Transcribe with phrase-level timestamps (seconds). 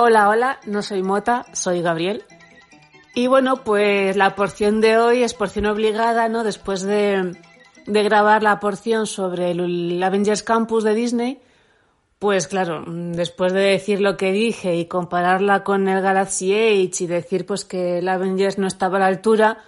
[0.00, 2.22] Hola, hola, no soy Mota, soy Gabriel.
[3.16, 6.44] Y bueno, pues la porción de hoy es porción obligada, ¿no?
[6.44, 7.36] Después de,
[7.84, 11.40] de grabar la porción sobre el Avengers Campus de Disney,
[12.20, 17.06] pues claro, después de decir lo que dije y compararla con el Galaxy Age y
[17.08, 19.64] decir pues que el Avengers no estaba a la altura,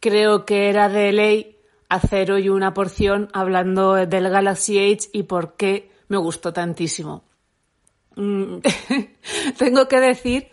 [0.00, 1.56] creo que era de ley
[1.88, 7.25] hacer hoy una porción hablando del Galaxy Age y por qué me gustó tantísimo.
[8.16, 8.56] Mm,
[9.58, 10.48] tengo que decir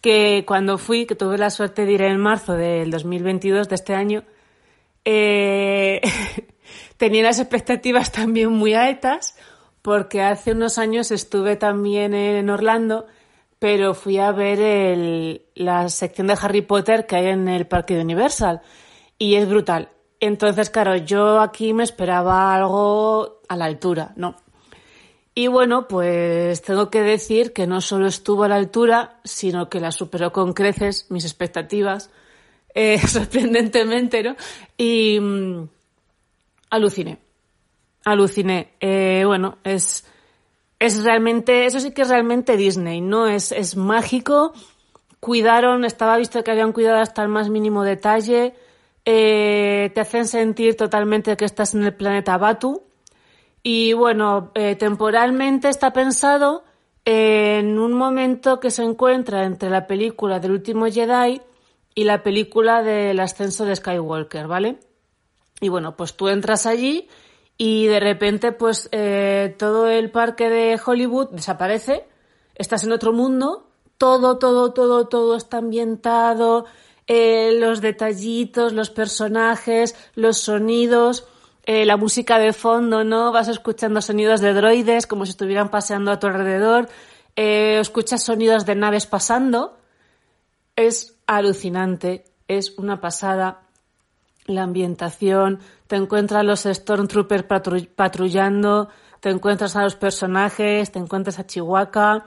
[0.00, 3.94] que cuando fui, que tuve la suerte de ir en marzo del 2022 de este
[3.94, 4.24] año,
[5.04, 6.00] eh,
[6.96, 9.36] tenía las expectativas también muy altas
[9.82, 13.06] porque hace unos años estuve también en Orlando,
[13.60, 18.02] pero fui a ver la sección de Harry Potter que hay en el parque de
[18.02, 18.62] Universal
[19.16, 19.90] y es brutal.
[20.18, 24.34] Entonces, claro, yo aquí me esperaba algo a la altura, ¿no?
[25.38, 29.80] Y bueno, pues tengo que decir que no solo estuvo a la altura, sino que
[29.80, 32.08] la superó con creces mis expectativas,
[32.74, 34.34] eh, sorprendentemente, ¿no?
[34.78, 35.68] Y mm,
[36.70, 37.18] aluciné,
[38.06, 38.72] aluciné.
[38.80, 40.06] Eh, bueno, es,
[40.78, 43.28] es realmente, eso sí que es realmente Disney, ¿no?
[43.28, 44.54] Es, es mágico,
[45.20, 48.54] cuidaron, estaba visto que habían cuidado hasta el más mínimo detalle,
[49.04, 52.85] eh, te hacen sentir totalmente que estás en el planeta Batu.
[53.68, 56.62] Y bueno, eh, temporalmente está pensado
[57.04, 61.42] en un momento que se encuentra entre la película del último Jedi
[61.92, 64.78] y la película del ascenso de Skywalker, ¿vale?
[65.60, 67.08] Y bueno, pues tú entras allí
[67.58, 72.04] y de repente pues eh, todo el parque de Hollywood desaparece,
[72.54, 73.66] estás en otro mundo,
[73.98, 76.66] todo, todo, todo, todo está ambientado,
[77.08, 81.26] eh, los detallitos, los personajes, los sonidos,
[81.66, 83.32] eh, la música de fondo, ¿no?
[83.32, 86.88] Vas escuchando sonidos de droides como si estuvieran paseando a tu alrededor,
[87.34, 89.76] eh, escuchas sonidos de naves pasando.
[90.76, 93.62] Es alucinante, es una pasada.
[94.46, 97.44] La ambientación, te encuentras los Stormtroopers
[97.96, 98.88] patrullando,
[99.18, 102.26] te encuentras a los personajes, te encuentras a Chihuahua.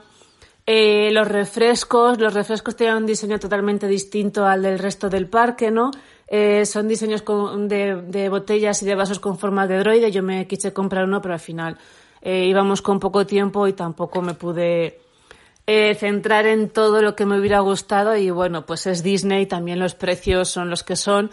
[0.66, 5.70] Eh, los refrescos, los refrescos tienen un diseño totalmente distinto al del resto del parque,
[5.70, 5.90] ¿no?
[6.32, 10.12] Eh, son diseños con, de, botellas y de vasos con forma de droide.
[10.12, 11.76] Yo me quise comprar uno, pero al final
[12.22, 15.00] eh, íbamos con poco tiempo y tampoco me pude
[15.66, 18.16] eh, centrar en todo lo que me hubiera gustado.
[18.16, 21.30] Y bueno, pues es Disney, también los precios son los que son.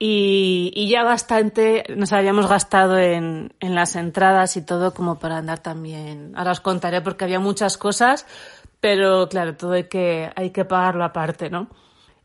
[0.00, 5.38] Y, y ya bastante nos habíamos gastado en, en las entradas y todo como para
[5.38, 6.32] andar también.
[6.36, 8.24] Ahora os contaré porque había muchas cosas
[8.80, 11.68] pero claro, todo hay que, hay que pagarlo aparte, ¿no?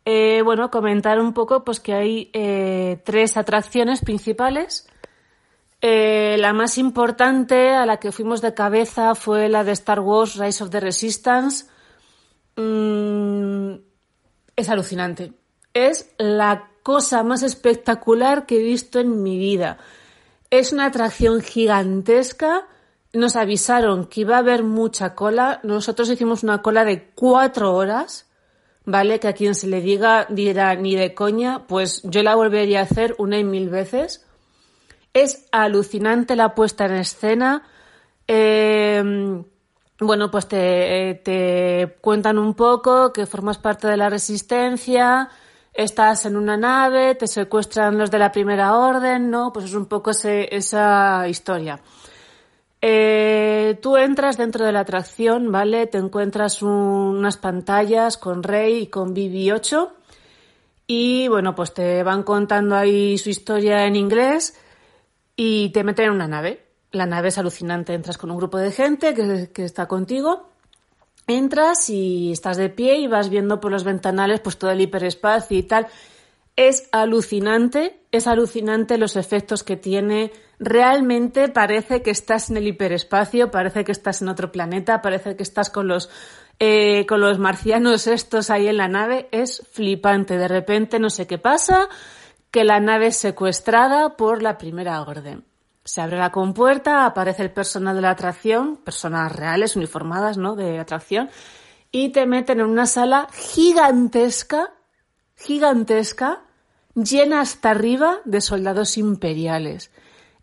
[0.06, 4.88] Eh, bueno, comentar un poco pues que hay eh, tres atracciones principales.
[5.81, 10.36] Eh, la más importante a la que fuimos de cabeza fue la de Star Wars
[10.36, 11.66] Rise of the Resistance.
[12.56, 13.75] Mm,
[14.56, 15.34] es alucinante.
[15.74, 19.78] Es la cosa más espectacular que he visto en mi vida.
[20.50, 22.68] Es una atracción gigantesca
[23.13, 25.59] nos avisaron que iba a haber mucha cola.
[25.63, 28.25] Nosotros hicimos una cola de cuatro horas,
[28.85, 29.19] ¿vale?
[29.19, 32.83] Que a quien se le diga dirá ni de coña, pues yo la volvería a
[32.83, 34.25] hacer una y mil veces.
[35.13, 37.63] Es alucinante la puesta en escena.
[38.27, 39.44] Eh,
[39.99, 45.29] bueno, pues te, eh, te cuentan un poco que formas parte de la resistencia,
[45.73, 49.53] estás en una nave, te secuestran los de la primera orden, ¿no?
[49.53, 51.79] Pues es un poco ese, esa historia.
[52.85, 55.88] Eh, tú entras dentro de la atracción, ¿vale?
[55.88, 59.89] Te encuentras unas pantallas con Rey y con BB-8
[60.85, 64.59] y bueno, pues te van contando ahí su historia en inglés
[65.38, 66.65] y te meten en una nave.
[66.91, 70.50] La nave es alucinante, entras con un grupo de gente que, que está contigo,
[71.25, 75.57] entras y estás de pie y vas viendo por los ventanales pues todo el hiperespacio
[75.57, 75.88] y tal.
[76.55, 80.31] Es alucinante, es alucinante los efectos que tiene.
[80.59, 85.44] Realmente parece que estás en el hiperespacio, parece que estás en otro planeta, parece que
[85.44, 86.09] estás con los
[86.59, 89.27] eh, con los marcianos estos ahí en la nave.
[89.31, 90.38] Es flipante.
[90.38, 91.89] De repente no sé qué pasa,
[92.51, 95.44] que la nave es secuestrada por la primera orden.
[95.83, 100.55] Se abre la compuerta, aparece el personal de la atracción, personas reales, uniformadas, ¿no?
[100.55, 101.29] De atracción,
[101.91, 104.71] y te meten en una sala gigantesca,
[105.35, 106.44] gigantesca,
[106.95, 109.91] llena hasta arriba de soldados imperiales.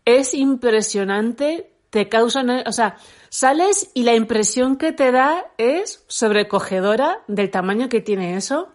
[0.05, 2.97] Es impresionante, te causan, o sea,
[3.29, 8.69] sales y la impresión que te da es sobrecogedora del tamaño que tiene eso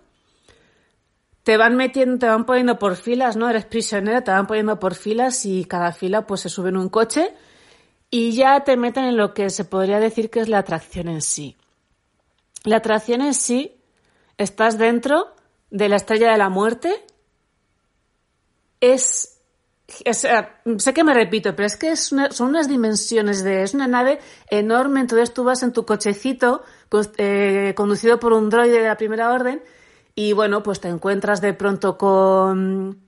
[1.46, 3.48] te van metiendo, te van poniendo por filas, ¿no?
[3.48, 6.88] Eres prisionero, te van poniendo por filas y cada fila pues se sube en un
[6.88, 7.32] coche
[8.10, 11.22] y ya te meten en lo que se podría decir que es la atracción en
[11.22, 11.56] sí.
[12.64, 13.76] La atracción en sí,
[14.38, 15.35] estás dentro
[15.70, 17.04] de la estrella de la muerte,
[18.80, 19.40] es,
[19.86, 24.18] sé que me repito, pero es que es son unas dimensiones de, es una nave
[24.50, 26.62] enorme, entonces tú vas en tu cochecito
[27.18, 29.62] eh, conducido por un droide de la primera orden
[30.14, 33.02] y bueno, pues te encuentras de pronto con,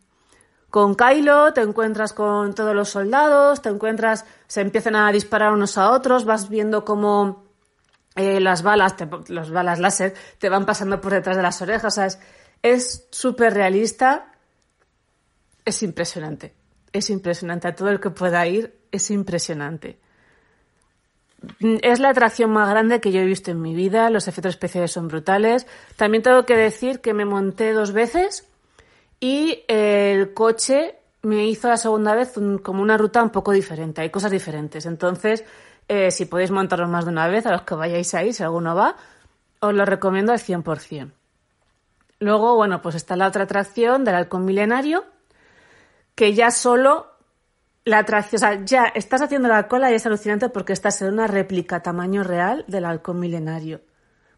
[0.71, 5.79] con Kylo, te encuentras con todos los soldados, te encuentras, se empiezan a disparar unos
[5.79, 7.45] a otros, vas viendo cómo
[8.15, 8.97] eh, las balas,
[9.29, 12.19] las balas láser, te van pasando por detrás de las orejas, ¿sabes?
[12.63, 14.33] Es súper realista,
[15.65, 16.55] es impresionante,
[16.93, 19.99] es impresionante, a todo el que pueda ir, es impresionante.
[21.61, 24.91] Es la atracción más grande que yo he visto en mi vida, los efectos especiales
[24.91, 25.67] son brutales.
[25.97, 28.49] También tengo que decir que me monté dos veces
[29.21, 32.33] y el coche me hizo la segunda vez
[32.63, 34.87] como una ruta un poco diferente, hay cosas diferentes.
[34.87, 35.45] Entonces,
[35.89, 38.75] eh, si podéis montarlo más de una vez, a los que vayáis ahí, si alguno
[38.75, 38.97] va,
[39.61, 41.13] os lo recomiendo al 100%.
[42.21, 45.05] Luego, bueno, pues está la otra atracción del halcón milenario,
[46.15, 47.07] que ya solo
[47.85, 51.13] la atracción, o sea, ya estás haciendo la cola y es alucinante porque estás en
[51.13, 53.81] una réplica tamaño real del halcón milenario,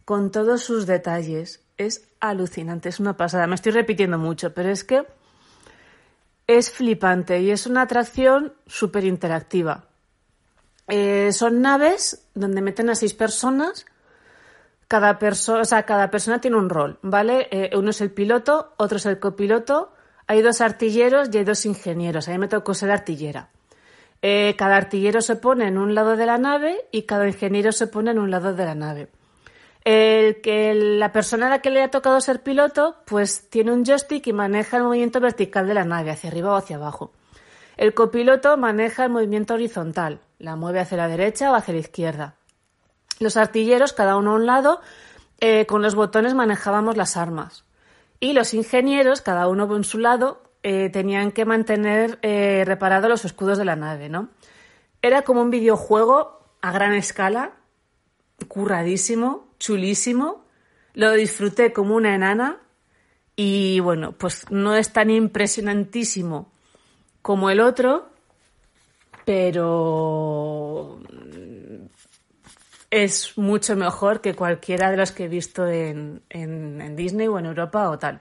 [0.04, 1.64] con todos sus detalles.
[1.76, 3.46] Es alucinante, es una pasada.
[3.46, 5.06] Me estoy repitiendo mucho, pero es que
[6.46, 9.86] es flipante y es una atracción súper interactiva.
[10.88, 13.86] Eh, son naves donde meten a seis personas.
[14.90, 17.46] Cada, persona, o sea, cada persona tiene un rol, ¿vale?
[17.52, 19.92] Eh, uno es el piloto, otro es el copiloto,
[20.26, 22.26] hay dos artilleros y hay dos ingenieros.
[22.26, 23.50] A mí me tocó ser artillera.
[24.20, 27.86] Eh, cada artillero se pone en un lado de la nave y cada ingeniero se
[27.86, 29.10] pone en un lado de la nave.
[29.84, 33.84] El que la persona a la que le ha tocado ser piloto, pues tiene un
[33.84, 37.12] joystick y maneja el movimiento vertical de la nave, hacia arriba o hacia abajo.
[37.76, 42.39] El copiloto maneja el movimiento horizontal, la mueve hacia la derecha o hacia la izquierda.
[43.20, 44.80] Los artilleros, cada uno a un lado,
[45.40, 47.66] eh, con los botones manejábamos las armas.
[48.18, 53.26] Y los ingenieros, cada uno por su lado, eh, tenían que mantener eh, reparados los
[53.26, 54.30] escudos de la nave, ¿no?
[55.02, 57.52] Era como un videojuego a gran escala,
[58.48, 60.46] curradísimo, chulísimo.
[60.94, 62.56] Lo disfruté como una enana
[63.36, 66.50] y bueno, pues no es tan impresionantísimo
[67.20, 68.08] como el otro,
[69.26, 71.00] pero
[72.90, 76.22] es mucho mejor que cualquiera de los que he visto en,
[76.96, 78.20] Disney o en Europa o tal.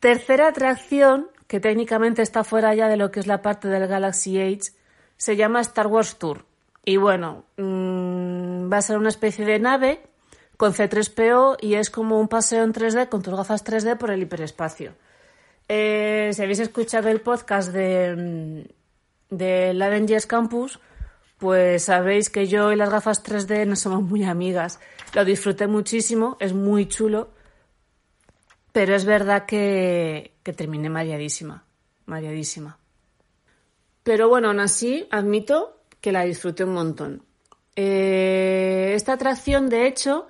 [0.00, 4.40] Tercera atracción, que técnicamente está fuera ya de lo que es la parte del Galaxy
[4.40, 4.72] Age,
[5.16, 6.44] se llama Star Wars Tour.
[6.84, 10.00] Y bueno, mm, va a ser una especie de nave
[10.56, 14.22] con C3PO y es como un paseo en 3D con tus gafas 3D por el
[14.22, 14.94] hiperespacio.
[15.68, 18.64] Eh, si habéis escuchado el podcast de,
[19.30, 20.78] mm, de Avengers Campus,
[21.38, 24.80] pues sabéis que yo y las gafas 3D no somos muy amigas.
[25.14, 27.30] Lo disfruté muchísimo, es muy chulo,
[28.72, 31.64] pero es verdad que, terminé mareadísima,
[32.06, 32.78] mareadísima.
[34.02, 37.22] Pero bueno, aún así admito que la disfruté un montón.
[37.76, 40.28] Eh, esta atracción, de hecho,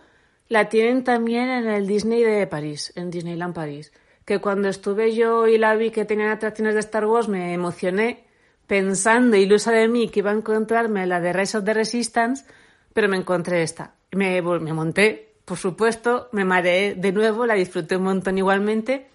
[0.49, 3.93] la tienen también en el Disney de París, en Disneyland París.
[4.25, 8.25] Que cuando estuve yo y la vi que tenían atracciones de Star Wars me emocioné
[8.67, 12.45] pensando ilusa de mí que iba a encontrarme la de Rise of the Resistance,
[12.93, 13.95] pero me encontré esta.
[14.13, 19.09] Me, monté, por supuesto, me mareé de nuevo, la disfruté un montón igualmente,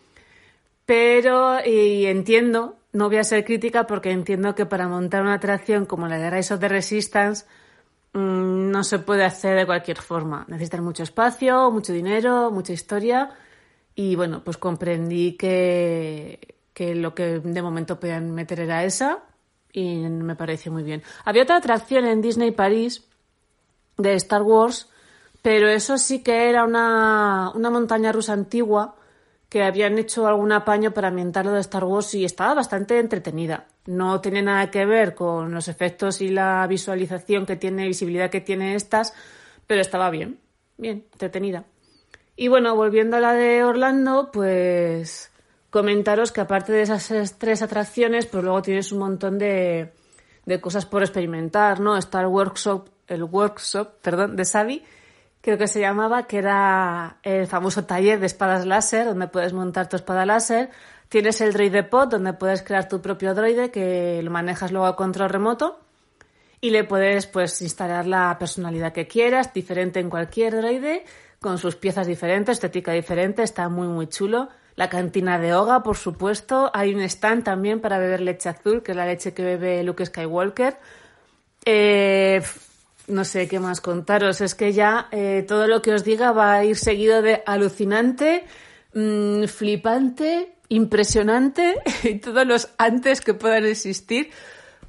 [0.86, 5.86] pero y entiendo, no voy a ser crítica porque entiendo que para montar una atracción
[5.86, 7.46] como la de Rise of the Resistance
[8.14, 10.46] mm, no se puede hacer de cualquier forma.
[10.48, 13.30] Necesitas mucho espacio, mucho dinero, mucha historia
[13.96, 19.24] y bueno, pues comprendí que, que lo que de momento podían meter era esa
[19.72, 21.04] y me pareció muy bien.
[21.26, 23.04] Había otra atracción en Disney París
[23.98, 24.90] de Star Wars,
[25.42, 28.96] pero eso sí que era una, una montaña rusa antigua
[29.50, 33.66] que habían hecho algún apaño para ambientarlo de Star Wars y estaba bastante entretenida.
[33.88, 38.42] No tiene nada que ver con los efectos y la visualización que tiene, visibilidad que
[38.42, 39.14] tiene estas,
[39.66, 40.40] pero estaba bien,
[40.78, 41.66] bien, entretenida.
[42.36, 45.32] Y bueno, volviendo a la de Orlando, pues
[45.70, 49.92] comentaros que aparte de esas tres atracciones, pues luego tienes un montón de,
[50.46, 51.98] de cosas por experimentar, ¿no?
[51.98, 54.84] Está el workshop, el workshop, perdón, de Savi,
[55.42, 59.88] creo que se llamaba, que era el famoso taller de espadas láser, donde puedes montar
[59.88, 60.70] tu espada láser.
[61.08, 64.96] Tienes el droide pod, donde puedes crear tu propio droide, que lo manejas luego a
[64.96, 65.80] control remoto.
[66.62, 71.06] Y le puedes, pues, instalar la personalidad que quieras, diferente en cualquier droide,
[71.40, 74.50] con sus piezas diferentes, estética diferente, está muy, muy chulo.
[74.80, 76.72] La cantina de Oga, por supuesto.
[76.74, 80.06] Hay un stand también para beber leche azul, que es la leche que bebe Luke
[80.06, 80.78] Skywalker.
[81.66, 82.42] Eh,
[83.08, 84.40] no sé qué más contaros.
[84.40, 88.46] Es que ya eh, todo lo que os diga va a ir seguido de alucinante,
[88.94, 94.30] mmm, flipante, impresionante y todos los antes que puedan existir,